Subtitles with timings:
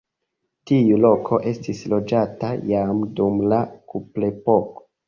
[0.71, 3.65] Tiu loko estis loĝata jam dum la
[3.95, 4.89] kuprepoko.